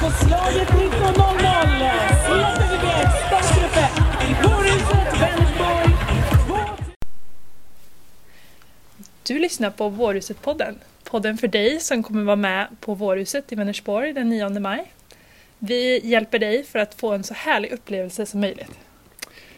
På 0.00 0.10
slaget 0.10 0.68
19.00. 0.68 1.90
CTVG 2.26 2.86
startgruppe 3.26 3.88
i 4.28 4.34
Vårhuset, 4.42 5.20
Vänersborg. 5.20 5.94
Vår- 6.48 6.94
Du 9.22 9.38
lyssnar 9.38 9.70
på 9.70 9.88
Vårhuset-podden. 9.88 10.74
Podden 11.04 11.38
för 11.38 11.48
dig 11.48 11.80
som 11.80 12.02
kommer 12.02 12.22
vara 12.24 12.36
med 12.36 12.66
på 12.80 12.94
Vårhuset 12.94 13.52
i 13.52 13.54
Vänersborg 13.54 14.12
den 14.12 14.28
9 14.28 14.48
maj. 14.60 14.92
Vi 15.58 16.00
hjälper 16.06 16.38
dig 16.38 16.64
för 16.64 16.78
att 16.78 16.94
få 16.94 17.12
en 17.12 17.24
så 17.24 17.34
härlig 17.34 17.70
upplevelse 17.72 18.26
som 18.26 18.40
möjligt. 18.40 18.70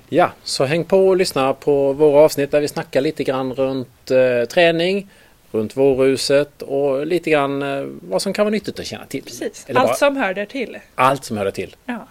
Ja, 0.09 0.33
så 0.45 0.65
häng 0.65 0.85
på 0.85 1.09
och 1.09 1.17
lyssna 1.17 1.55
på 1.55 1.93
våra 1.93 2.21
avsnitt 2.25 2.51
där 2.51 2.61
vi 2.61 2.69
snackar 2.69 3.01
lite 3.01 3.25
grann 3.25 3.55
runt 3.55 4.11
eh, 4.11 4.45
träning, 4.49 5.09
runt 5.55 5.77
vårhuset 5.77 6.63
och 6.63 7.07
lite 7.07 7.31
grann 7.31 7.63
eh, 7.63 7.85
vad 8.01 8.23
som 8.23 8.33
kan 8.33 8.45
vara 8.45 8.51
nyttigt 8.53 8.81
att 8.81 8.87
känna 8.87 9.07
till. 9.07 9.23
Precis. 9.25 9.65
Eller 9.69 9.81
Allt 9.81 9.89
bara, 9.89 9.97
som 9.97 10.17
hör 10.17 10.35
där 10.35 10.47
till. 10.47 10.79
allt 10.95 11.25
som 11.25 11.37
hör 11.37 11.45
det 11.45 11.53
till. 11.53 11.77
Ja. 11.87 12.07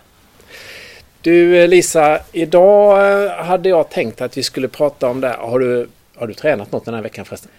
Du 1.21 1.57
eh, 1.61 1.67
Lisa, 1.67 2.19
idag 2.31 3.23
eh, 3.23 3.31
hade 3.43 3.69
jag 3.69 3.89
tänkt 3.89 4.21
att 4.21 4.37
vi 4.37 4.43
skulle 4.43 4.67
prata 4.67 5.07
om 5.09 5.21
det. 5.21 5.27
här. 5.27 5.37
Har 5.37 5.59
du, 5.59 5.89
har 6.15 6.27
du 6.27 6.33
tränat 6.33 6.71
något 6.71 6.85
den 6.85 6.93
här 6.93 7.01
veckan 7.01 7.25
förresten? 7.25 7.51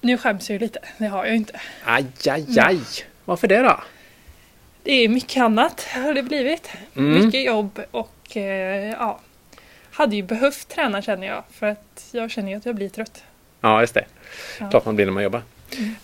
Nu 0.00 0.18
skäms 0.18 0.50
jag 0.50 0.54
ju 0.54 0.58
lite. 0.58 0.80
Det 0.98 1.06
har 1.06 1.18
jag 1.18 1.28
ju 1.30 1.36
inte. 1.36 1.60
Aj, 1.84 2.04
aj, 2.28 2.46
aj! 2.58 2.80
Varför 3.24 3.48
det 3.48 3.58
då? 3.58 3.80
Det 4.82 4.92
är 4.92 5.08
mycket 5.08 5.42
annat 5.42 5.80
har 5.94 6.14
det 6.14 6.22
blivit. 6.22 6.70
Mm. 6.96 7.24
Mycket 7.24 7.44
jobb 7.44 7.80
och 7.90 8.36
eh, 8.36 8.90
ja. 8.90 9.20
Hade 9.92 10.16
ju 10.16 10.22
behövt 10.22 10.68
träna 10.68 11.02
känner 11.02 11.26
jag. 11.26 11.42
För 11.52 11.66
att 11.66 12.08
jag 12.12 12.30
känner 12.30 12.48
ju 12.50 12.56
att 12.56 12.66
jag 12.66 12.74
blir 12.74 12.88
trött. 12.88 13.22
Ja, 13.60 13.80
just 13.80 13.94
det. 13.94 14.04
Ja. 14.60 14.70
Klart 14.70 14.84
man 14.84 14.96
blir 14.96 15.06
när 15.06 15.12
man 15.12 15.22
jobbar. 15.22 15.42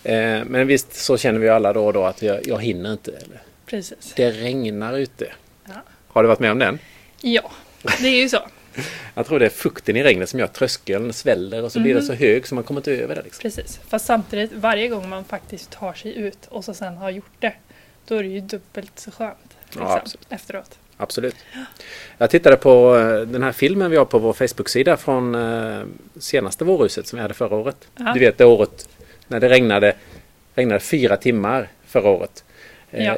Eh, 0.03 0.43
men 0.45 0.67
visst 0.67 0.93
så 0.93 1.17
känner 1.17 1.39
vi 1.39 1.49
alla 1.49 1.73
då 1.73 1.85
och 1.85 1.93
då 1.93 2.03
att 2.03 2.21
jag, 2.21 2.47
jag 2.47 2.61
hinner 2.61 2.91
inte. 2.91 3.11
Eller? 3.11 3.41
Precis. 3.65 4.13
Det 4.15 4.31
regnar 4.31 4.97
ute. 4.97 5.31
Ja. 5.65 5.73
Har 6.07 6.23
du 6.23 6.27
varit 6.27 6.39
med 6.39 6.51
om 6.51 6.59
den? 6.59 6.79
Ja, 7.21 7.51
det 8.01 8.07
är 8.07 8.21
ju 8.21 8.29
så. 8.29 8.39
Jag 9.15 9.25
tror 9.25 9.39
det 9.39 9.45
är 9.45 9.49
fukten 9.49 9.95
i 9.95 10.03
regnet 10.03 10.29
som 10.29 10.39
gör 10.39 10.45
att 10.45 10.53
tröskeln 10.53 11.13
sväller 11.13 11.63
och 11.63 11.71
så 11.71 11.79
blir 11.79 11.93
Mhm. 11.93 12.01
det 12.01 12.07
så 12.07 12.13
hög 12.13 12.47
så 12.47 12.55
man 12.55 12.63
kommer 12.63 12.79
inte 12.79 12.91
över 12.91 13.15
det. 13.15 13.21
Liksom. 13.23 13.41
Precis. 13.41 13.79
Fast 13.87 14.05
samtidigt, 14.05 14.51
varje 14.53 14.87
gång 14.87 15.09
man 15.09 15.23
faktiskt 15.25 15.71
tar 15.71 15.93
sig 15.93 16.15
ut 16.17 16.45
och 16.49 16.65
så 16.65 16.73
sen 16.73 16.97
har 16.97 17.09
gjort 17.09 17.31
det, 17.39 17.53
då 18.07 18.15
är 18.15 18.23
det 18.23 18.29
ju 18.29 18.39
dubbelt 18.41 18.99
så 18.99 19.11
skönt. 19.11 19.37
Liksom, 19.63 19.81
Ja, 19.81 19.97
absolut. 19.97 20.27
efteråt. 20.29 20.77
Absolut. 20.97 21.35
Jag 22.17 22.29
tittade 22.29 22.57
på 22.57 22.97
eh, 22.97 23.19
den 23.21 23.43
här 23.43 23.51
filmen 23.51 23.91
vi 23.91 23.97
har 23.97 24.05
på 24.05 24.19
vår 24.19 24.33
Facebook-sida 24.33 24.97
från 24.97 25.35
eh, 25.35 25.81
senaste 26.19 26.63
vårhuset 26.65 27.07
som 27.07 27.17
vi 27.17 27.21
hade 27.21 27.33
förra 27.33 27.55
året. 27.55 27.87
Ja. 27.95 28.13
Du 28.13 28.19
vet 28.19 28.37
det 28.37 28.45
året 28.45 28.89
när 29.27 29.39
det 29.39 29.49
regnade, 29.49 29.95
regnade 30.55 30.79
fyra 30.79 31.17
timmar 31.17 31.67
förra 31.85 32.09
året. 32.09 32.43
Eh, 32.91 33.05
Ja. 33.05 33.17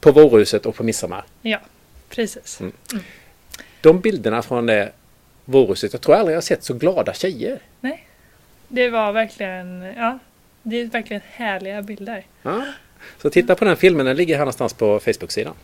På 0.00 0.12
vårhuset 0.12 0.66
och 0.66 0.74
på 0.74 0.82
midsommar. 0.82 1.24
Ja, 1.42 1.58
precis. 2.08 2.60
Mm. 2.60 2.72
De 3.80 4.00
bilderna 4.00 4.42
från 4.42 4.66
det 4.66 4.92
vårhuset, 5.44 5.92
jag 5.92 6.02
tror 6.02 6.14
aldrig 6.14 6.32
jag 6.34 6.36
har 6.36 6.42
sett 6.42 6.64
så 6.64 6.74
glada 6.74 7.12
tjejer. 7.14 7.58
Nej, 7.80 8.06
det 8.68 8.88
var 8.90 9.12
verkligen, 9.12 9.82
ja, 9.82 10.18
det 10.62 10.80
är 10.80 10.84
verkligen 10.86 11.22
härliga 11.30 11.82
bilder. 11.82 12.26
Ja. 12.42 12.64
Så 13.22 13.30
titta 13.30 13.54
på 13.54 13.64
den 13.64 13.76
filmen, 13.76 14.06
den 14.06 14.16
ligger 14.16 14.34
här 14.34 14.40
någonstans 14.42 14.74
på 14.74 15.00
Facebook-sidan. 15.00 15.54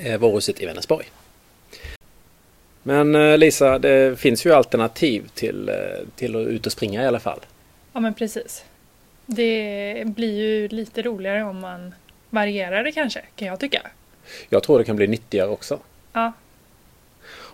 Eh, 0.00 0.18
Vårhuset 0.18 0.60
i 0.60 0.66
Vänersborg. 0.66 1.06
Men 2.82 3.14
eh, 3.14 3.38
Lisa, 3.38 3.78
det 3.78 4.18
finns 4.20 4.46
ju 4.46 4.52
alternativ 4.52 5.28
till, 5.34 5.68
eh, 5.68 5.74
till 6.16 6.36
att 6.36 6.46
ut 6.46 6.66
och 6.66 6.72
springa 6.72 7.02
i 7.02 7.06
alla 7.06 7.20
fall. 7.20 7.40
Ja, 7.92 8.00
men 8.00 8.14
precis. 8.14 8.64
Det 9.26 10.02
blir 10.06 10.34
ju 10.34 10.68
lite 10.68 11.02
roligare 11.02 11.42
om 11.42 11.60
man 11.60 11.94
varierar 12.30 12.84
det 12.84 12.92
kanske, 12.92 13.20
kan 13.36 13.48
jag 13.48 13.60
tycka. 13.60 13.82
Jag 14.48 14.62
tror 14.62 14.78
det 14.78 14.84
kan 14.84 14.96
bli 14.96 15.06
nyttigare 15.06 15.48
också. 15.48 15.78
Ja, 16.12 16.32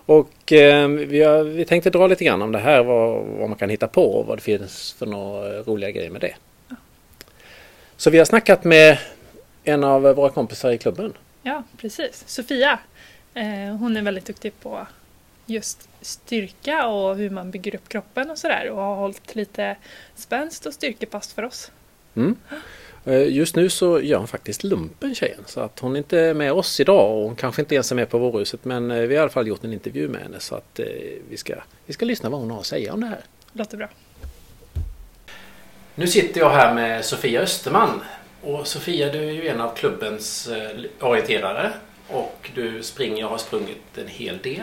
Och 0.06 0.52
eh, 0.52 0.88
vi, 0.88 1.22
har, 1.22 1.44
vi 1.44 1.64
tänkte 1.64 1.90
dra 1.90 2.06
lite 2.06 2.24
grann 2.24 2.42
om 2.42 2.52
det 2.52 2.58
här, 2.58 2.82
vad, 2.82 3.24
vad 3.24 3.48
man 3.48 3.58
kan 3.58 3.70
hitta 3.70 3.88
på 3.88 4.04
och 4.04 4.26
vad 4.26 4.38
det 4.38 4.42
finns 4.42 4.92
för 4.92 5.06
några 5.06 5.62
roliga 5.62 5.90
grejer 5.90 6.10
med 6.10 6.20
det. 6.20 6.34
Så 7.96 8.10
vi 8.10 8.18
har 8.18 8.24
snackat 8.24 8.64
med 8.64 8.98
en 9.64 9.84
av 9.84 10.02
våra 10.02 10.30
kompisar 10.30 10.70
i 10.70 10.78
klubben. 10.78 11.12
Ja 11.48 11.62
precis. 11.76 12.24
Sofia, 12.26 12.78
eh, 13.34 13.76
hon 13.78 13.96
är 13.96 14.02
väldigt 14.02 14.26
duktig 14.26 14.60
på 14.60 14.86
just 15.46 15.88
styrka 16.00 16.86
och 16.86 17.16
hur 17.16 17.30
man 17.30 17.50
bygger 17.50 17.74
upp 17.74 17.88
kroppen 17.88 18.30
och 18.30 18.38
sådär 18.38 18.70
och 18.70 18.82
har 18.82 18.96
hållit 18.96 19.34
lite 19.34 19.76
spänst 20.14 20.66
och 20.66 20.74
styrkepass 20.74 21.32
för 21.32 21.42
oss. 21.42 21.70
Mm. 22.14 22.36
Eh, 23.04 23.28
Just 23.28 23.56
nu 23.56 23.68
så 23.70 24.00
gör 24.00 24.18
hon 24.18 24.28
faktiskt 24.28 24.64
lumpen 24.64 25.14
tjejen. 25.14 25.40
Så 25.46 25.60
att 25.60 25.78
hon 25.78 25.96
inte 25.96 26.18
är 26.18 26.34
med 26.34 26.52
oss 26.52 26.80
idag 26.80 27.16
och 27.16 27.22
hon 27.24 27.36
kanske 27.36 27.62
inte 27.62 27.74
ens 27.74 27.90
är 27.92 27.96
med 27.96 28.08
på 28.10 28.18
vårhuset. 28.18 28.64
Men 28.64 28.90
eh, 28.90 28.96
vi 28.96 29.06
har 29.06 29.12
i 29.12 29.18
alla 29.18 29.28
fall 29.30 29.46
gjort 29.46 29.64
en 29.64 29.72
intervju 29.72 30.08
med 30.08 30.22
henne 30.22 30.40
så 30.40 30.54
att 30.54 30.78
eh, 30.78 30.86
vi 31.30 31.36
ska, 31.36 31.54
vi 31.86 31.92
ska 31.92 32.04
lyssna 32.04 32.28
vad 32.28 32.40
hon 32.40 32.50
har 32.50 32.60
att 32.60 32.66
säga 32.66 32.92
om 32.92 33.00
det 33.00 33.06
här. 33.06 33.20
Låter 33.52 33.76
bra. 33.76 33.88
Nu 35.94 36.06
sitter 36.06 36.40
jag 36.40 36.50
här 36.50 36.74
med 36.74 37.04
Sofia 37.04 37.40
Österman. 37.40 38.00
Och 38.40 38.66
Sofia 38.66 39.12
du 39.12 39.18
är 39.18 39.32
ju 39.32 39.48
en 39.48 39.60
av 39.60 39.76
klubbens 39.76 40.48
eh, 40.48 40.70
orienterare. 41.00 41.72
Och 42.08 42.50
du 42.54 42.82
springer 42.82 43.24
och 43.24 43.30
har 43.30 43.38
sprungit 43.38 43.98
en 43.98 44.08
hel 44.08 44.38
del. 44.38 44.62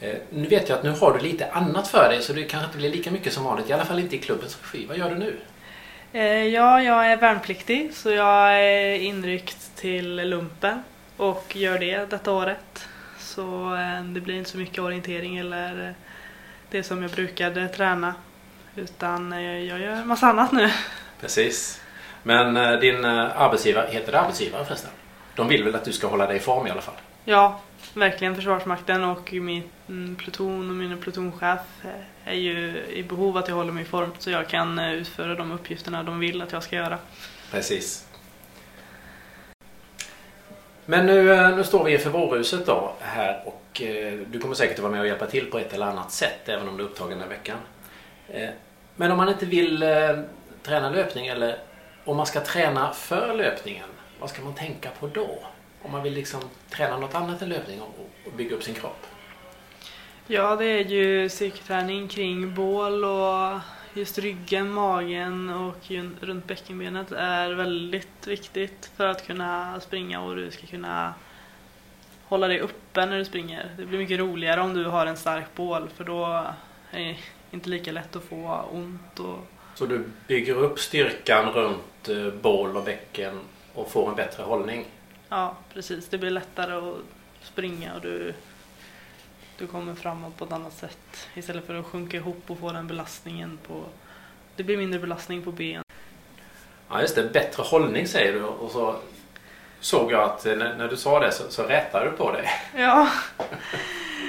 Eh, 0.00 0.14
Nu 0.30 0.48
vet 0.48 0.68
jag 0.68 0.78
att 0.78 0.84
nu 0.84 0.90
har 0.90 1.12
du 1.18 1.24
lite 1.24 1.50
annat 1.50 1.88
för 1.88 2.08
dig 2.08 2.22
så 2.22 2.32
det 2.32 2.42
kanske 2.42 2.66
inte 2.66 2.78
blir 2.78 2.90
lika 2.90 3.10
mycket 3.10 3.32
som 3.32 3.44
vanligt. 3.44 3.70
I 3.70 3.72
alla 3.72 3.84
fall 3.84 3.98
inte 3.98 4.16
i 4.16 4.18
klubbens 4.18 4.58
regi. 4.62 4.86
Vad 4.86 4.98
gör 4.98 5.10
du 5.10 5.16
nu? 5.16 5.36
Eh, 6.12 6.44
Ja, 6.44 6.82
jag 6.82 7.06
är 7.12 7.16
värnpliktig 7.16 7.90
så 7.94 8.10
jag 8.10 8.60
är 8.64 8.94
inryckt 8.94 9.76
till 9.76 10.14
lumpen 10.16 10.82
och 11.16 11.56
gör 11.56 11.78
det 11.78 12.10
detta 12.10 12.32
året. 12.32 12.88
Så 13.18 13.78
det 14.14 14.20
blir 14.20 14.34
inte 14.34 14.50
så 14.50 14.58
mycket 14.58 14.78
orientering 14.78 15.36
eller 15.38 15.94
det 16.70 16.82
som 16.82 17.02
jag 17.02 17.10
brukade 17.10 17.68
träna. 17.68 18.14
Utan 18.76 19.32
jag 19.66 19.80
gör 19.80 20.04
massa 20.04 20.26
annat 20.26 20.52
nu. 20.52 20.70
Precis. 21.20 21.80
Men 22.26 22.56
eh, 22.56 22.78
din 22.78 23.04
eh, 23.04 23.40
arbetsgivare, 23.40 23.88
heter 23.90 24.12
det 24.12 24.20
arbetsgivare 24.20 24.64
förresten? 24.64 24.90
De 25.34 25.48
vill 25.48 25.64
väl 25.64 25.74
att 25.74 25.84
du 25.84 25.92
ska 25.92 26.06
hålla 26.06 26.26
dig 26.26 26.36
i 26.36 26.40
form 26.40 26.66
i 26.66 26.70
alla 26.70 26.80
fall? 26.80 26.94
Ja, 27.24 27.60
verkligen 27.94 28.34
Försvarsmakten 28.34 29.04
och 29.04 29.32
min 29.32 29.62
mm, 29.88 30.16
pluton 30.16 30.70
och 30.70 30.76
min 30.76 30.98
plutonchef 30.98 31.60
eh, 31.84 32.30
är 32.32 32.34
ju 32.34 32.84
i 32.86 33.02
behov 33.02 33.36
att 33.36 33.48
jag 33.48 33.54
håller 33.54 33.72
mig 33.72 33.82
i 33.82 33.86
form 33.86 34.10
så 34.18 34.30
jag 34.30 34.48
kan 34.48 34.78
utföra 34.78 35.34
de 35.34 35.52
uppgifterna 35.52 36.02
de 36.02 36.18
vill 36.18 36.42
att 36.42 36.52
jag 36.52 36.62
ska 36.62 36.76
göra. 36.76 36.98
Precis. 37.50 38.08
Men 40.86 41.06
nu, 41.06 41.52
nu 41.56 41.64
står 41.64 41.84
vi 41.84 41.92
inför 41.92 42.10
vårhuset 42.10 42.66
då 42.66 42.92
här 43.00 43.42
och 43.44 43.82
du 44.26 44.38
kommer 44.40 44.54
säkert 44.54 44.76
att 44.76 44.82
vara 44.82 44.92
med 44.92 45.00
och 45.00 45.06
hjälpa 45.06 45.26
till 45.26 45.50
på 45.50 45.58
ett 45.58 45.72
eller 45.72 45.86
annat 45.86 46.12
sätt 46.12 46.48
även 46.48 46.68
om 46.68 46.76
du 46.76 46.84
är 46.84 46.88
upptagen 46.88 47.18
den 47.18 47.20
här 47.20 47.28
veckan. 47.28 47.58
Men 48.96 49.10
om 49.10 49.16
man 49.16 49.28
inte 49.28 49.46
vill 49.46 49.84
träna 50.62 50.90
löpning 50.90 51.26
eller 51.26 51.58
om 52.06 52.16
man 52.16 52.26
ska 52.26 52.40
träna 52.40 52.92
för 52.92 53.34
löpningen, 53.34 53.88
vad 54.20 54.30
ska 54.30 54.42
man 54.42 54.54
tänka 54.54 54.90
på 54.90 55.06
då? 55.06 55.38
Om 55.82 55.92
man 55.92 56.02
vill 56.02 56.12
liksom 56.12 56.40
träna 56.70 56.98
något 56.98 57.14
annat 57.14 57.42
än 57.42 57.48
löpning 57.48 57.80
och, 57.80 58.32
bygga 58.36 58.56
upp 58.56 58.62
sin 58.62 58.74
kropp? 58.74 59.06
Ja, 60.26 60.56
det 60.56 60.64
är 60.64 60.84
ju 60.84 61.28
styrketräning 61.28 62.08
kring 62.08 62.54
bål 62.54 63.04
och 63.04 63.60
just 63.94 64.18
ryggen, 64.18 64.70
magen 64.70 65.50
och 65.50 65.90
runt 66.20 66.46
bäckenbenet 66.46 67.12
är 67.12 67.50
väldigt 67.50 68.26
viktigt 68.26 68.90
för 68.96 69.06
att 69.06 69.26
kunna 69.26 69.80
springa 69.80 70.20
och 70.20 70.36
du 70.36 70.50
ska 70.50 70.66
kunna 70.66 71.14
hålla 72.24 72.48
dig 72.48 72.60
uppe 72.60 73.06
när 73.06 73.18
du 73.18 73.24
springer. 73.24 73.70
Det 73.76 73.86
blir 73.86 73.98
mycket 73.98 74.18
roligare 74.18 74.60
om 74.60 74.74
du 74.74 74.84
har 74.84 75.06
en 75.06 75.16
stark 75.16 75.46
bål 75.54 75.88
för 75.96 76.04
då 76.04 76.26
är 76.90 76.98
det 76.98 77.16
inte 77.50 77.68
lika 77.68 77.92
lätt 77.92 78.16
att 78.16 78.24
få 78.24 78.68
ont 78.72 79.20
och 79.20 79.38
så 79.76 79.86
du 79.86 80.04
bygger 80.26 80.54
upp 80.54 80.78
styrkan 80.78 81.52
runt 81.52 82.08
eh, 82.08 82.30
bål 82.42 82.76
och 82.76 82.84
bäcken 82.84 83.40
och 83.74 83.90
får 83.90 84.08
en 84.08 84.16
bättre 84.16 84.42
hållning? 84.42 84.84
ja, 85.28 85.56
precis. 85.72 86.08
Det 86.08 86.18
blir 86.18 86.30
lättare 86.30 86.72
att 86.72 86.96
springa 87.42 87.94
och 87.94 88.00
du, 88.00 88.34
du 89.58 89.66
kommer 89.66 89.94
framåt 89.94 90.36
på 90.36 90.44
ett 90.44 90.52
annat 90.52 90.72
sätt 90.72 91.28
istället 91.34 91.66
för 91.66 91.74
att 91.74 91.86
sjunka 91.86 92.16
ihop 92.16 92.42
och 92.46 92.58
få 92.58 92.72
den 92.72 92.86
belastningen 92.86 93.58
på 93.66 93.84
det 94.56 94.62
blir 94.64 94.76
mindre 94.76 95.00
belastning 95.00 95.42
på 95.42 95.52
ben. 95.52 95.82
Ja 96.90 97.00
just 97.00 97.14
det, 97.14 97.22
bättre 97.22 97.62
hållning 97.62 98.06
säger 98.06 98.32
du 98.32 98.42
och 98.42 98.70
så 98.70 98.96
såg 99.80 100.12
jag 100.12 100.22
att 100.22 100.46
eh, 100.46 100.56
när, 100.56 100.76
när 100.76 100.88
du 100.88 100.96
sa 100.96 101.20
det 101.20 101.32
så, 101.32 101.50
så 101.50 101.62
rätade 101.62 102.10
du 102.10 102.16
på 102.16 102.32
det. 102.32 102.48
Ja. 102.82 103.08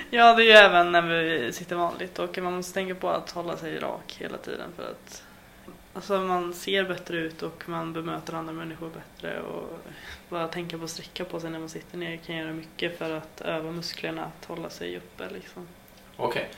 ja, 0.10 0.34
det 0.34 0.44
är 0.44 0.46
ju 0.46 0.52
även 0.52 0.92
när 0.92 1.02
vi 1.02 1.54
sitter 1.54 1.76
vanligt 1.76 2.20
och 2.20 2.38
man 2.38 2.54
måste 2.54 2.74
tänka 2.74 2.96
på 2.96 3.10
att 3.10 3.32
hålla 3.32 3.58
sig 3.58 3.80
rak 3.80 4.16
hela 4.20 4.38
tiden 4.38 4.70
för 4.76 4.84
att 4.84 5.24
alltså, 5.98 6.20
man 6.20 6.54
ser 6.54 6.84
bättre 6.84 7.18
ut 7.18 7.44
och 7.44 7.64
man 7.70 7.94
bemöter 7.94 8.34
andra 8.34 8.54
människor 8.54 8.90
bättre 8.90 9.42
och 9.42 9.80
bara 10.30 10.48
tänka 10.48 10.78
på 10.78 10.84
att 10.84 10.90
sträcka 10.90 11.26
på 11.26 11.40
sig 11.40 11.50
när 11.50 11.60
man 11.60 11.70
sitter 11.70 11.98
ner 11.98 12.18
kan 12.18 12.36
göra 12.36 12.52
mycket 12.54 12.98
för 12.98 13.14
att 13.18 13.42
öva 13.42 13.72
musklerna 13.72 14.24
att 14.26 14.46
hålla 14.46 14.70
sig 14.70 14.98
uppe 14.98 15.24
liksom. 15.34 15.68
Okej. 16.18 16.50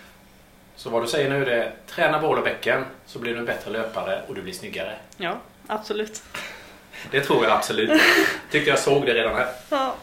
Så 0.76 0.90
vad 0.90 1.04
du 1.04 1.08
säger 1.08 1.30
nu 1.30 1.46
är 1.52 1.76
träna 1.88 2.20
bål 2.20 2.38
och 2.38 2.44
bäcken 2.44 2.86
så 3.06 3.20
blir 3.20 3.34
du 3.34 3.40
en 3.40 3.46
bättre 3.46 3.72
löpare 3.72 4.22
och 4.28 4.36
du 4.36 4.42
blir 4.42 4.54
snyggare. 4.54 4.98
Ja, 5.18 5.38
absolut. 5.68 6.24
Det 7.12 7.22
tror 7.22 7.44
jag 7.44 7.52
absolut. 7.54 8.02
Tyckte 8.52 8.70
jag 8.70 8.80
såg 8.80 9.06
det 9.06 9.14
redan 9.14 9.36
här. 9.36 9.48
Ja. 9.70 9.96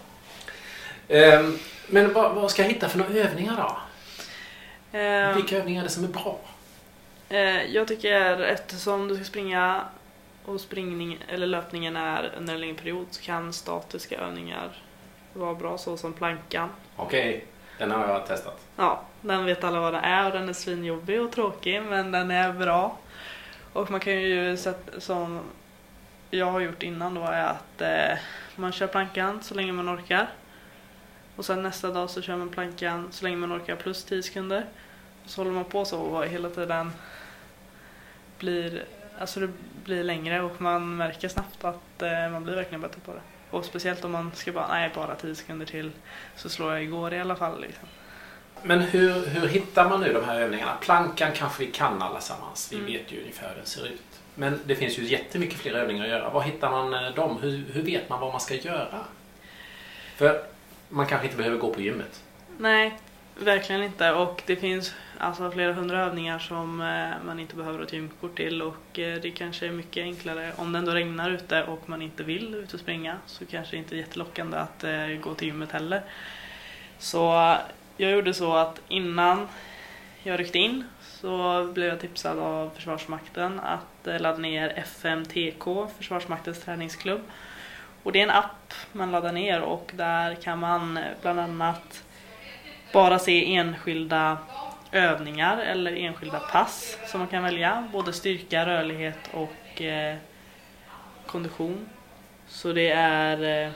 Ehm, 1.09 1.59
Men 1.87 2.13
vad, 2.13 2.35
vad 2.35 2.51
ska 2.51 2.63
jag 2.63 2.69
hitta 2.69 2.89
för 2.89 2.99
några 2.99 3.13
övningar 3.15 3.57
då? 3.57 3.79
Eh, 4.99 5.35
Vilka 5.37 5.57
övningar 5.57 5.81
är 5.81 5.85
det 5.85 5.91
som 5.93 6.05
är 6.05 6.09
bra? 6.09 6.41
Eh, 7.29 7.63
jag 7.65 7.89
tycker 7.89 8.41
eftersom 8.41 9.09
du 9.09 9.15
ska 9.15 9.25
springa 9.25 9.85
och 10.45 10.61
springning 10.61 11.19
eller 11.29 11.47
löpningen 11.47 11.97
är 11.97 12.33
under 12.39 12.55
en 12.55 12.61
längre 12.61 12.75
period 12.75 13.07
så 13.11 13.23
kan 13.23 13.53
statiska 13.53 14.19
övningar 14.19 14.71
vara 15.33 15.55
bra 15.55 15.79
så 15.79 15.97
som 15.97 16.13
plankan. 16.13 16.69
Okej, 16.97 17.45
den 17.79 17.91
har 17.91 18.09
jag 18.09 18.27
testat. 18.27 18.61
Ja, 18.77 19.03
den 19.21 19.45
vet 19.45 19.65
alla 19.65 19.81
vad 19.81 19.95
det 19.95 20.01
är 20.01 20.27
och 20.27 20.33
den 20.33 20.49
är 20.49 20.53
svinjobbig 20.53 21.21
och 21.21 21.33
tråkig 21.33 21.83
men 21.83 22.13
den 22.13 22.31
är 22.31 22.53
bra. 22.53 22.99
Och 23.73 23.91
man 23.91 24.01
kan 24.01 24.23
ju 24.23 24.57
sätta 24.57 25.01
som 25.01 25.41
jag 26.31 26.47
har 26.47 26.61
gjort 26.61 26.83
innan 26.83 27.15
då 27.15 27.23
är 27.23 27.45
att 27.45 27.81
eh, 27.81 28.19
man 28.57 28.73
kör 28.73 28.87
plankan 28.87 29.43
så 29.43 29.55
länge 29.55 29.73
man 29.73 29.95
orkar. 29.95 30.29
Och 31.37 31.45
sen 31.45 31.63
nästa 31.63 31.91
dag 31.91 32.11
så 32.11 32.23
kör 32.23 32.37
man 32.37 32.49
plankan 32.49 33.09
så 33.11 33.25
länge 33.25 33.37
man 33.37 33.57
orkar 33.57 33.77
plus 33.77 34.05
10 34.05 34.23
sekunder. 34.23 34.67
Och 35.25 35.31
så 35.31 35.41
håller 35.41 35.53
man 35.53 35.65
på 35.65 35.85
så 35.85 36.23
hela 36.23 36.51
tiden 36.51 36.93
blir, 38.39 38.85
alltså 39.19 39.41
det 39.41 39.49
blir 39.85 40.05
längre 40.05 40.41
och 40.43 40.61
man 40.63 40.97
märker 40.97 41.29
snabbt 41.29 41.65
att 41.65 42.03
eh, 42.03 42.29
man 42.33 42.45
blir 42.45 42.55
verkligen 42.55 42.81
bättre 42.81 43.01
på 43.05 43.13
det. 43.13 43.21
Och 43.51 43.65
speciellt 43.65 44.05
om 44.05 44.13
man 44.13 44.31
ska 44.35 44.53
bara, 44.53 44.69
nej 44.69 44.91
bara 44.95 45.15
10 45.15 45.35
sekunder 45.35 45.67
till 45.67 45.91
så 46.37 46.49
slår 46.49 46.73
jag 46.73 46.83
igår 46.83 47.15
i 47.15 47.21
alla 47.21 47.37
fall. 47.37 47.61
Liksom. 47.61 47.89
Men 48.63 48.81
hur, 48.81 49.27
hur 49.27 49.49
hittar 49.49 49.89
man 49.89 50.01
nu 50.01 50.13
de 50.13 50.25
här 50.25 50.41
övningarna? 50.41 50.73
Plankan 50.81 51.33
kanske 51.35 51.65
vi 51.65 51.71
kan 51.73 52.03
allesammans. 52.03 52.69
Vi 52.73 52.77
Mm. 52.77 52.93
vet 52.93 53.13
ju 53.13 53.21
ungefär 53.21 53.49
hur 53.49 53.57
den 53.57 53.67
ser 53.67 53.87
ut. 53.87 54.03
Men 54.35 54.61
det 54.65 54.75
finns 54.77 54.99
ju 54.99 55.05
jättemycket 55.05 55.59
fler 55.59 55.73
övningar 55.75 56.05
att 56.05 56.11
göra. 56.11 56.31
Var 56.31 56.43
hittar 56.43 56.71
man 56.71 56.95
eh, 56.95 57.15
dem? 57.15 57.39
Hur, 57.43 57.65
hur 57.73 57.83
vet 57.83 58.09
man 58.09 58.21
vad 58.21 58.33
man 58.33 58.41
ska 58.41 58.55
göra? 58.55 59.05
För 60.17 60.43
man 60.89 61.07
kanske 61.07 61.27
inte 61.27 61.37
behöver 61.39 61.59
gå 61.59 61.75
på 61.75 61.81
gymmet. 61.81 62.23
Nej, 62.59 62.99
verkligen 63.39 63.83
inte. 63.83 64.13
Och 64.13 64.43
det 64.47 64.57
finns 64.57 64.95
alltså 65.19 65.51
flera 65.51 65.73
hundra 65.73 66.01
övningar 66.01 66.39
som 66.39 66.81
eh, 66.81 67.27
man 67.27 67.41
inte 67.41 67.57
behöver 67.57 67.83
ett 67.83 67.93
gymkort 67.93 68.37
till 68.37 68.63
och 68.63 68.99
eh, 68.99 69.21
det 69.21 69.31
kanske 69.31 69.67
är 69.67 69.71
mycket 69.71 70.03
enklare 70.03 70.53
om 70.57 70.73
det 70.73 70.79
ändå 70.79 70.93
regnar 70.93 71.31
ute 71.31 71.65
och 71.65 71.89
man 71.89 72.03
inte 72.03 72.23
vill 72.23 72.55
ut 72.55 72.75
och 72.75 72.81
springa 72.81 73.17
så 73.27 73.47
kanske 73.47 73.77
det 73.77 73.79
inte 73.79 73.95
är 73.95 73.99
jättelockande 73.99 74.57
att 74.57 74.85
eh, 74.85 75.07
gå 75.07 75.35
till 75.35 75.49
gymmet 75.49 75.73
heller. 75.73 76.03
Så 76.99 77.57
jag 77.97 78.13
gjorde 78.13 78.35
så 78.35 78.57
att 78.57 78.81
innan 78.89 79.49
jag 80.23 80.41
ryckte 80.41 80.59
in 80.59 80.85
så 81.03 81.65
blev 81.75 81.89
jag 81.89 82.01
tipsad 82.01 82.39
av 82.39 82.71
Försvarsmakten 82.75 83.61
att 83.61 84.21
ladda 84.21 84.39
ner 84.39 84.69
FMTK, 84.77 85.89
Försvarsmaktens 85.99 86.61
träningsklubb. 86.61 87.21
Och 88.03 88.13
det 88.13 88.19
är 88.19 88.23
en 88.23 88.31
app 88.31 88.75
man 88.93 89.11
laddar 89.11 89.33
ner 89.33 89.61
och 89.61 89.93
där 89.95 90.35
kan 90.35 90.59
man 90.59 90.99
bland 91.23 91.41
annat 91.41 92.06
bara 92.97 93.19
se 93.19 93.55
enskilda 93.55 94.39
övningar 94.93 95.59
eller 95.59 95.97
enskilda 95.97 96.41
pass 96.41 96.99
som 97.07 97.21
man 97.21 97.29
kan 97.29 97.43
välja. 97.43 97.89
Både 97.93 98.13
styrka, 98.13 98.67
rörlighet 98.67 99.31
och 99.33 99.83
eh, 99.83 100.17
kondition. 101.27 101.89
Så 102.49 102.73
det 102.73 102.91
är... 102.91 103.67
Eh, 103.67 103.73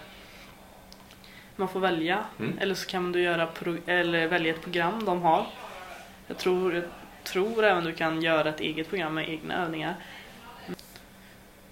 man 1.56 1.68
får 1.68 1.80
välja. 1.80 2.24
Mm. 2.38 2.58
Eller 2.58 2.74
så 2.74 2.88
kan 2.88 3.12
du 3.12 3.22
göra 3.22 3.48
eller 3.86 4.26
välja 4.28 4.54
ett 4.54 4.62
program 4.62 5.04
de 5.04 5.22
har. 5.22 5.46
Jag 6.26 6.38
tror, 6.38 6.74
jag 6.74 6.84
tror 7.24 7.64
även 7.64 7.84
du 7.84 7.92
kan 7.92 8.22
göra 8.22 8.48
ett 8.48 8.60
eget 8.60 8.88
program 8.88 9.14
med 9.14 9.28
egna 9.28 9.64
övningar. 9.64 9.94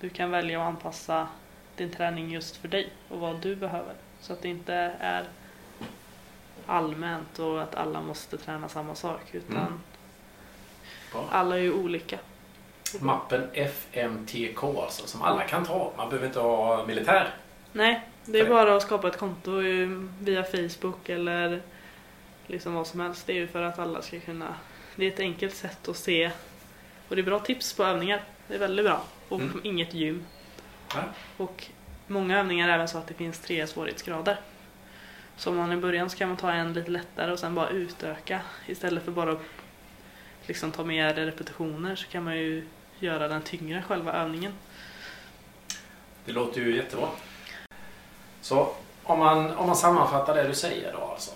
Du 0.01 0.09
kan 0.09 0.31
välja 0.31 0.61
att 0.61 0.67
anpassa 0.69 1.29
din 1.77 1.91
träning 1.91 2.31
just 2.31 2.57
för 2.57 2.69
dig 2.69 2.89
och 3.09 3.19
vad 3.19 3.41
du 3.41 3.57
behöver. 3.57 3.95
Så 4.21 4.33
att 4.33 4.43
det 4.43 4.49
inte 4.49 4.75
är 5.01 5.25
allmänt 6.69 7.39
och 7.39 7.63
att 7.63 7.75
alla 7.75 8.01
måste 8.01 8.39
träna 8.39 8.69
samma 8.69 8.95
sak 8.95 9.21
utan 9.33 9.57
Mm. 9.57 11.27
Alla 11.31 11.57
är 11.57 11.61
ju 11.61 11.73
olika. 11.73 12.19
Mappen 13.01 13.49
FMTK 13.53 14.65
alltså, 14.65 15.07
som 15.07 15.23
alla 15.23 15.43
kan 15.45 15.65
ta. 15.65 15.93
Man 15.97 16.09
behöver 16.09 16.27
inte 16.27 16.41
ha 16.41 16.87
militär. 16.87 17.35
Nej, 17.73 18.01
det 18.25 18.39
är 18.41 18.45
För- 18.45 18.51
bara 18.51 18.77
att 18.77 18.83
skapa 18.83 19.09
ett 19.09 19.19
konto 19.19 19.51
via 20.21 20.45
Facebook 20.45 21.09
eller 21.09 21.63
liksom 22.47 22.75
vad 22.75 22.87
som 22.87 23.01
helst. 23.01 23.27
Det 23.27 23.33
är 23.33 23.37
ju 23.37 23.47
för 23.47 23.63
att 23.63 23.79
alla 23.79 24.03
ska 24.03 24.21
kunna... 24.21 24.55
Det 24.97 25.05
är 25.05 25.09
ett 25.13 25.21
enkelt 25.21 25.55
sätt 25.55 25.89
att 25.89 25.97
se 25.97 26.31
och 27.09 27.17
det 27.17 27.23
är 27.23 27.25
bra 27.25 27.39
tips 27.39 27.73
på 27.73 27.85
övningar. 27.85 28.23
Det 28.49 28.55
är 28.55 28.59
väldigt 28.59 28.87
bra. 28.87 29.03
Och 29.29 29.41
Mm. 29.41 29.61
inget 29.65 29.95
gym. 29.95 30.25
Ja. 30.95 31.01
Och 31.37 31.65
många 32.07 32.39
övningar 32.39 32.69
är 32.69 32.73
även 32.73 32.89
så 32.89 32.99
att 32.99 33.07
det 33.07 33.15
finns 33.15 33.39
tre 33.41 33.67
svårighetsgrader. 33.67 34.41
Så 35.39 35.51
om 35.51 35.57
man 35.57 35.73
i 35.73 35.77
början 35.77 36.11
så 36.11 36.19
kan 36.19 36.29
man 36.29 36.37
ta 36.37 36.53
en 36.53 36.73
lite 36.73 36.91
lättare 36.91 37.33
och 37.33 37.39
sen 37.39 37.55
bara 37.55 37.69
utöka. 37.69 38.41
Istället 38.67 39.05
för 39.05 39.13
bara 39.13 39.33
att 39.33 39.41
liksom 40.47 40.73
ta 40.73 40.85
mer 40.85 41.15
repetitioner 41.15 41.97
så 41.97 42.09
kan 42.09 42.25
man 42.25 42.37
ju 42.39 42.67
göra 42.99 43.29
den 43.29 43.43
tyngre 43.43 43.83
själva 43.83 44.13
övningen. 44.13 44.53
Det 46.25 46.33
låter 46.33 46.61
ju 46.61 46.77
jättebra. 46.77 47.09
Så 48.41 48.73
om 49.03 49.19
man, 49.19 49.57
om 49.57 49.67
man 49.67 49.77
sammanfattar 49.77 50.35
det 50.35 50.49
du 50.49 50.55
säger 50.55 50.93
då 50.93 50.99
alltså. 50.99 51.31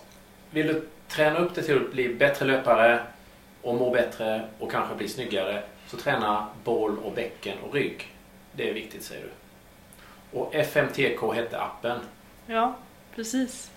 Vill 0.51 0.67
du 0.67 0.89
träna 1.09 1.39
upp 1.39 1.55
det 1.55 1.63
till 1.63 1.77
att 1.77 1.93
bli 1.93 2.15
bättre 2.15 2.47
löpare 2.47 3.01
och 3.63 3.75
må 3.75 3.91
bättre 3.91 4.49
och 4.59 4.71
kanske 4.71 4.95
bli 4.95 5.09
snyggare 5.09 5.63
så 5.87 5.97
träna 5.97 6.49
bål 6.65 6.99
och 6.99 7.13
bäcken 7.13 7.59
och 7.59 7.75
rygg. 7.75 8.17
Det 8.53 8.71
är 8.71 8.75
viktigt 8.75 9.03
säger 9.03 9.23
du. 9.23 9.31
Och 10.39 10.55
FMTK 10.55 11.33
hette 11.35 11.61
appen. 11.61 12.01
Ja, 12.47 12.75
precis. 13.15 13.71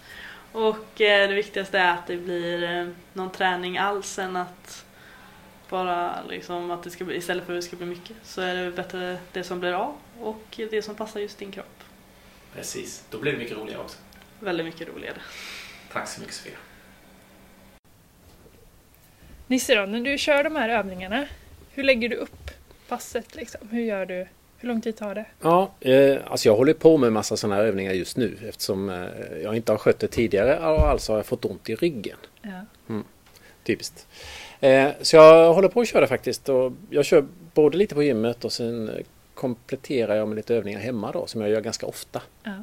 Och 0.51 1.01
eh, 1.01 1.29
det 1.29 1.35
viktigaste 1.35 1.79
är 1.79 1.93
att 1.93 2.07
det 2.07 2.17
blir 2.17 2.63
eh, 2.63 2.87
någon 3.13 3.31
träning 3.31 3.77
alls 3.77 4.19
än 4.19 4.35
att 4.35 4.85
bara 5.69 6.23
liksom 6.29 6.71
att 6.71 6.83
det 6.83 6.89
ska 6.89 7.05
bli, 7.05 7.15
istället 7.15 7.45
för 7.45 7.53
att 7.53 7.57
det 7.57 7.67
ska 7.67 7.75
bli 7.75 7.85
mycket 7.85 8.17
så 8.23 8.41
är 8.41 8.55
det 8.55 8.71
bättre 8.71 9.17
det 9.31 9.43
som 9.43 9.59
blir 9.59 9.73
av 9.73 9.95
och 10.19 10.45
det 10.55 10.81
som 10.81 10.95
passar 10.95 11.19
just 11.19 11.37
din 11.37 11.51
kropp. 11.51 11.83
Precis, 12.53 13.03
då 13.09 13.17
blir 13.17 13.31
det 13.31 13.37
mycket 13.37 13.57
roligare 13.57 13.81
också. 13.81 13.97
Väldigt 14.39 14.65
mycket 14.65 14.87
roligare. 14.87 15.17
Tack 15.91 16.07
så 16.07 16.19
mycket 16.21 16.35
Sofia. 16.35 16.57
Nisse 19.47 19.75
då, 19.75 19.85
när 19.85 19.99
du 19.99 20.17
kör 20.17 20.43
de 20.43 20.55
här 20.55 20.69
övningarna, 20.69 21.27
hur 21.71 21.83
lägger 21.83 22.09
du 22.09 22.15
upp 22.15 22.51
passet 22.87 23.35
liksom? 23.35 23.69
Hur 23.69 23.81
gör 23.81 24.05
du? 24.05 24.27
Hur 24.57 24.67
lång 24.69 24.81
tid 24.81 24.97
tar 24.97 25.15
det? 25.15 25.25
Ja, 25.41 25.71
eh, 25.79 26.17
alltså 26.27 26.49
jag 26.49 26.55
håller 26.55 26.73
på 26.73 26.97
med 26.97 27.13
massa 27.13 27.37
sådana 27.37 27.55
här 27.55 27.63
övningar 27.63 27.93
just 27.93 28.17
nu 28.17 28.37
eftersom 28.49 28.89
eh, 28.89 29.03
jag 29.43 29.55
inte 29.55 29.71
har 29.71 29.77
skött 29.77 29.99
det 29.99 30.07
tidigare 30.07 30.59
och 30.59 30.87
alltså 30.89 31.11
har 31.11 31.17
jag 31.19 31.25
fått 31.25 31.45
ont 31.45 31.69
i 31.69 31.75
ryggen. 31.75 32.17
Ja. 32.41 32.61
Typiskt. 33.63 34.07
Eh, 34.59 34.89
så 35.01 35.15
jag 35.15 35.53
håller 35.53 35.67
på 35.69 35.81
att 35.81 35.87
köra 35.87 36.07
faktiskt 36.07 36.49
och 36.49 36.71
jag 36.89 37.05
kör 37.05 37.25
både 37.53 37.77
lite 37.77 37.95
på 37.95 38.03
gymmet 38.03 38.45
och 38.45 38.51
sen 38.53 38.91
kompletterar 39.33 40.15
jag 40.15 40.27
med 40.27 40.35
lite 40.35 40.55
övningar 40.55 40.79
hemma 40.79 41.11
då 41.11 41.27
som 41.27 41.41
jag 41.41 41.49
gör 41.49 41.61
ganska 41.61 41.85
ofta. 41.85 42.21
Ja. 42.43 42.53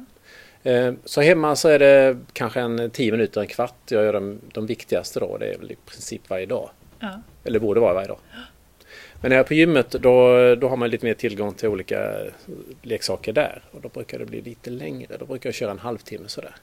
Eh, 0.71 0.93
Så 1.05 1.21
hemma 1.21 1.55
så 1.55 1.69
är 1.69 1.79
det 1.79 2.17
kanske 2.33 2.59
en 2.61 2.89
10 2.89 3.11
minuter, 3.11 3.41
en 3.41 3.47
kvart. 3.47 3.75
Jag 3.91 4.03
gör 4.03 4.13
de, 4.13 4.39
de 4.53 4.65
viktigaste 4.65 5.19
då. 5.19 5.37
Det 5.37 5.45
är 5.53 5.57
väl 5.57 5.71
i 5.71 5.75
princip 5.85 6.29
varje 6.29 6.45
dag. 6.45 6.69
Ja. 6.99 7.21
Eller 7.43 7.59
borde 7.59 7.79
vara 7.79 7.93
varje 7.93 8.07
dag. 8.07 8.17
Men 9.23 9.29
när 9.29 9.35
jag 9.35 9.43
är 9.43 9.47
på 9.47 9.53
gymmet 9.53 9.91
då, 9.91 10.55
då 10.55 10.67
har 10.67 10.77
man 10.77 10.89
lite 10.89 11.05
mer 11.05 11.13
tillgång 11.13 11.53
till 11.53 11.69
olika 11.69 12.15
leksaker 12.81 13.33
där. 13.33 13.61
Och 13.71 13.81
då 13.81 13.89
brukar 13.89 14.19
det 14.19 14.25
bli 14.25 14.41
lite 14.41 14.69
längre. 14.69 15.17
Då 15.19 15.25
brukar 15.25 15.49
jag 15.49 15.53
köra 15.55 15.71
en 15.71 15.79
halvtimme 15.79 16.27
sådär. 16.27 16.55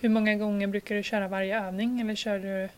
Hur 0.00 0.08
många 0.08 0.34
gånger 0.34 0.66
brukar 0.66 0.94
du 0.94 1.02
köra 1.02 1.28
varje 1.28 1.66
övning? 1.66 2.00
Eller 2.00 2.14
kör 2.14 2.38
du... 2.38 2.68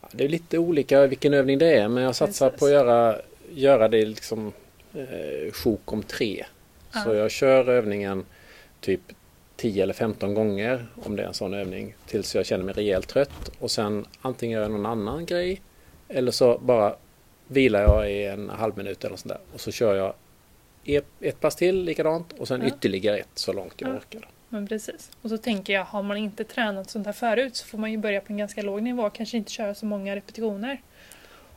Ja, 0.00 0.08
Det 0.12 0.24
är 0.24 0.28
lite 0.28 0.58
olika 0.58 1.06
vilken 1.06 1.34
övning 1.34 1.58
det 1.58 1.74
är. 1.78 1.88
Men 1.88 2.02
jag 2.02 2.16
satsar 2.16 2.46
Precis. 2.50 2.60
på 2.60 2.66
att 2.66 2.72
göra, 2.72 3.16
göra 3.54 3.88
det 3.88 4.04
liksom 4.06 4.52
eh, 4.94 5.52
sjok 5.52 5.92
om 5.92 6.02
tre. 6.02 6.44
Så 6.90 6.98
Ja. 7.08 7.14
jag 7.14 7.30
kör 7.30 7.68
övningen 7.68 8.24
typ 8.80 9.00
10 9.56 9.82
eller 9.82 9.94
15 9.94 10.34
gånger 10.34 10.86
om 11.02 11.16
det 11.16 11.22
är 11.22 11.26
en 11.26 11.34
sån 11.34 11.54
övning. 11.54 11.94
Tills 12.06 12.34
jag 12.34 12.46
känner 12.46 12.64
mig 12.64 12.74
rejält 12.74 13.08
trött. 13.08 13.50
Och 13.58 13.70
sen 13.70 14.06
antingen 14.20 14.54
gör 14.54 14.62
jag 14.62 14.70
någon 14.70 14.86
annan 14.86 15.26
grej. 15.26 15.60
Eller 16.08 16.30
så 16.32 16.58
bara 16.58 16.96
vilar 17.48 17.80
jag 17.82 18.10
i 18.12 18.24
en 18.24 18.50
halv 18.50 18.76
minut 18.76 19.04
eller 19.04 19.16
sånt 19.16 19.28
där. 19.28 19.38
Och 19.54 19.60
så 19.60 19.70
kör 19.72 19.94
jag 19.94 20.14
ett, 21.20 21.40
pass 21.40 21.56
till 21.56 21.82
likadant. 21.84 22.32
Och 22.32 22.48
sen 22.48 22.60
Ja. 22.60 22.66
ytterligare 22.68 23.18
ett 23.18 23.28
så 23.34 23.52
långt 23.52 23.74
jag 23.76 23.90
Ja. 23.90 23.96
orkar. 23.96 24.28
Men 24.48 24.66
precis. 24.66 25.10
Och 25.22 25.30
så 25.30 25.38
tänker 25.38 25.72
jag, 25.72 25.84
har 25.84 26.02
man 26.02 26.16
inte 26.16 26.44
tränat 26.44 26.90
sånt 26.90 27.06
här 27.06 27.12
förut 27.12 27.56
så 27.56 27.66
får 27.66 27.78
man 27.78 27.90
ju 27.92 27.98
börja 27.98 28.20
på 28.20 28.32
en 28.32 28.36
ganska 28.38 28.62
låg 28.62 28.82
nivå. 28.82 29.10
Kanske 29.10 29.36
inte 29.36 29.50
köra 29.52 29.74
så 29.74 29.86
många 29.86 30.16
repetitioner. 30.16 30.80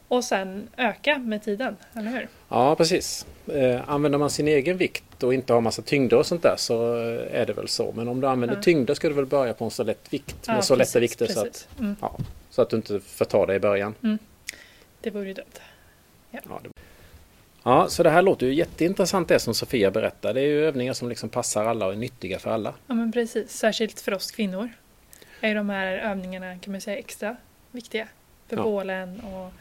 Och 0.08 0.24
sen 0.24 0.68
öka 0.78 1.18
med 1.18 1.44
tiden, 1.44 1.76
eller 1.94 2.12
hur? 2.12 2.28
Ja, 2.50 2.76
precis. 2.76 3.26
Eh, 3.48 3.90
använder 3.90 4.20
man 4.20 4.30
sin 4.30 4.48
egen 4.48 4.78
vikt 4.78 5.24
och 5.24 5.34
inte 5.34 5.54
har 5.54 5.62
massa 5.62 5.82
tyngder 5.82 6.18
och 6.18 6.26
sånt 6.26 6.44
där 6.44 6.56
så 6.58 6.94
är 7.32 7.46
det 7.46 7.54
väl 7.54 7.68
så. 7.68 7.92
Men 7.96 8.08
om 8.08 8.22
du 8.22 8.28
använder 8.28 8.56
Ja. 8.56 8.62
tyngder 8.62 8.94
ska 8.94 9.08
du 9.08 9.14
väl 9.14 9.26
börja 9.26 9.54
på 9.54 9.66
en 9.66 9.72
så 9.72 9.84
lätt 9.84 10.14
vikt. 10.14 10.48
Med 10.48 10.58
Ja, 10.58 10.62
så 10.62 10.76
lätta 10.76 11.00
precis, 11.00 11.02
vikter 11.22 11.28
så 11.34 11.40
att. 11.42 11.68
Mm, 11.80 11.96
så 12.50 12.62
att 12.62 12.70
du 12.70 12.76
inte 12.76 13.00
förtar 13.00 13.48
dig 13.48 13.56
i 13.56 13.60
början. 13.60 13.96
det 15.02 15.10
vore 15.10 15.28
ju 15.28 15.34
dumt. 15.34 15.46
Ja. 16.32 16.40
Ja, 17.64 17.88
så 17.90 18.04
det 18.04 18.10
här 18.10 18.22
låter 18.22 18.46
ju 18.48 18.54
jätteintressant 18.54 19.28
det 19.28 19.40
som 19.40 19.54
Sofia 19.54 19.92
berättar. 19.92 20.34
Det 20.34 20.42
är 20.42 20.46
ju 20.46 20.66
övningar 20.66 20.94
som 20.94 21.10
liksom 21.10 21.30
passar 21.30 21.66
alla 21.66 21.86
och 21.86 21.92
är 21.94 21.98
nyttiga 21.98 22.40
för 22.40 22.50
alla. 22.50 22.74
Ja 22.88 22.94
men 22.94 23.12
precis, 23.12 23.52
särskilt 23.52 24.02
för 24.02 24.14
oss 24.14 24.32
kvinnor 24.32 24.70
är 25.42 25.56
de 25.56 25.70
här 25.70 25.98
övningarna 25.98 26.60
kan 26.60 26.72
man 26.72 26.82
säga 26.82 26.98
extra 26.98 27.36
viktiga. 27.72 28.08
För 28.48 28.56
Ja. 28.58 28.64
bålen 28.64 29.20
och 29.20 29.52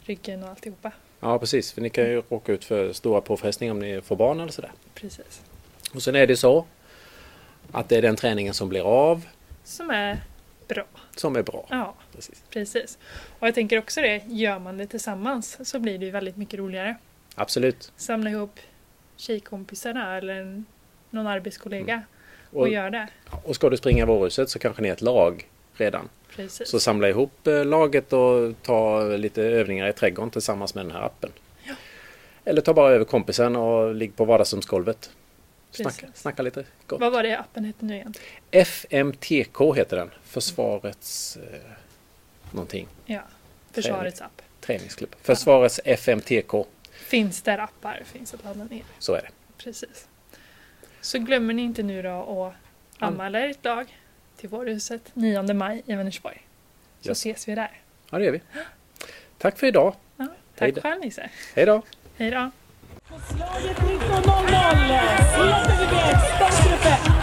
ryggen 0.00 0.42
och 0.42 0.48
alltihopa. 0.50 0.92
Ja, 1.20 1.38
precis. 1.38 1.72
För 1.72 1.80
ni 1.80 1.90
kan 1.90 2.04
ju 2.04 2.22
råka 2.28 2.52
ut 2.52 2.64
för 2.64 2.92
stora 2.92 3.20
påfrestningar 3.20 3.72
om 3.74 3.78
ni 3.80 4.00
får 4.00 4.16
barn 4.16 4.40
eller 4.40 4.52
sådär. 4.52 4.72
Precis. 4.94 5.42
Och 5.94 6.02
sen 6.02 6.16
är 6.16 6.26
det 6.26 6.36
så 6.36 6.64
att 7.72 7.88
det 7.88 7.96
är 7.96 8.02
den 8.02 8.16
träningen 8.16 8.54
som 8.54 8.68
blir 8.68 8.82
av 8.82 9.22
Som 9.64 9.90
är 9.90 10.18
bra. 10.68 10.84
som 11.16 11.36
är 11.36 11.42
bra. 11.42 11.66
Ja, 11.70 11.94
Precis. 12.14 12.42
precis. 12.50 12.98
Och 13.38 13.46
jag 13.46 13.54
tänker 13.54 13.78
också 13.78 14.00
det, 14.00 14.22
gör 14.26 14.58
man 14.58 14.78
det 14.78 14.86
tillsammans 14.86 15.68
så 15.70 15.78
blir 15.78 15.98
det 15.98 16.04
ju 16.04 16.10
väldigt 16.10 16.36
mycket 16.36 16.58
roligare. 16.60 16.96
Absolut. 17.34 17.92
Samla 17.96 18.30
ihop 18.30 18.58
tjejkompisarna 19.16 20.16
eller 20.16 20.62
någon 21.10 21.26
arbetskollega 21.26 22.02
och, 22.50 22.60
Och, 22.60 22.68
gör 22.68 22.90
det. 22.90 23.08
och 23.44 23.54
ska 23.54 23.70
du 23.70 23.76
springa 23.76 24.06
vårhuset 24.06 24.50
så 24.50 24.58
kanske 24.58 24.82
ni 24.82 24.88
är 24.88 24.92
ett 24.92 25.02
lag 25.02 25.48
redan. 25.74 26.08
Precis. 26.36 26.68
Så 26.68 26.80
samla 26.80 27.08
ihop 27.08 27.46
eh, 27.46 27.64
laget 27.64 28.12
och 28.12 28.54
ta 28.62 29.02
lite 29.04 29.42
övningar 29.42 29.88
i 29.88 29.92
trädgården 29.92 30.30
tillsammans 30.30 30.74
med 30.74 30.84
den 30.84 30.92
här 30.92 31.02
appen. 31.02 31.30
Ja. 31.64 31.74
Eller 32.44 32.60
ta 32.60 32.74
bara 32.74 32.92
över 32.92 33.04
kompisen 33.04 33.56
och 33.56 33.94
ligg 33.94 34.16
på 34.16 34.24
vardagsrumsgolvet. 34.24 35.10
Snacka, 35.70 36.06
snacka 36.14 36.42
lite 36.42 36.64
gott. 36.86 37.00
Vad 37.00 37.12
var 37.12 37.22
det 37.22 37.38
appen 37.38 37.64
hette 37.64 37.84
nu 37.84 37.94
igen? 37.94 38.14
FMTK 38.50 39.74
heter 39.76 39.96
den. 39.96 40.10
Försvarets 40.24 41.36
eh, 41.36 41.60
någonting. 42.52 42.88
Ja, 43.06 43.22
Försvarets 43.72 44.20
app. 44.20 44.42
Träningsklubb. 44.60 45.16
Försvarets 45.22 45.80
FMTK. 45.84 46.54
Finns 46.92 47.42
där 47.42 47.58
appar 47.58 48.02
finns 48.04 48.34
att 48.34 48.44
ladda 48.44 48.64
ner. 48.64 48.82
Så 48.98 49.14
är 49.14 49.22
det. 49.22 49.28
Precis. 49.64 50.08
Så 51.00 51.18
glömmer 51.18 51.54
ni 51.54 51.62
inte 51.62 51.82
nu 51.82 52.02
då 52.02 52.52
att 52.98 53.02
anmäla 53.02 53.38
ert 53.40 53.64
lag 53.64 53.96
till 54.36 54.48
Vårhuset 54.48 55.10
9 55.14 55.42
maj 55.54 55.82
i 55.86 55.94
Vänersborg. 55.94 56.46
Så 57.00 57.08
Yes. 57.08 57.18
ses 57.18 57.48
vi 57.48 57.54
där. 57.54 57.80
Ja, 58.10 58.18
det 58.18 58.24
gör 58.24 58.32
vi. 58.32 58.40
Tack 59.38 59.58
för 59.58 59.66
idag. 59.66 59.94
Ja, 60.16 60.24
Hej 60.24 60.72
tack 60.72 60.74
då. 60.74 60.80
själv 60.80 61.00
Nisse. 61.00 61.30
Hej 61.54 61.66
då! 61.66 61.82
Hej 62.16 62.30
då. 62.30 62.50
På 63.08 63.14
slaget 63.28 63.76
19.00, 63.76 63.88
CFBB, 65.34 65.94
startgrupp 66.36 66.86
1. 66.86 67.17